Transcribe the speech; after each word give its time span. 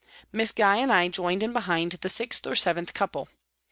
Miss 0.33 0.51
Gye 0.51 0.77
and 0.79 0.91
I 0.91 1.09
joined 1.09 1.43
in 1.43 1.53
behind 1.53 1.91
the 1.91 2.09
sixth 2.09 2.47
or 2.47 2.55
seventh 2.55 2.95
couple. 2.95 3.29